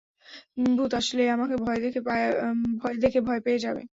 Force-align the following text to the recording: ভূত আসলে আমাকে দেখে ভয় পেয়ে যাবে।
ভূত 0.77 0.91
আসলে 0.99 1.23
আমাকে 1.29 1.55
দেখে 3.03 3.19
ভয় 3.21 3.41
পেয়ে 3.45 3.59
যাবে। 3.59 3.81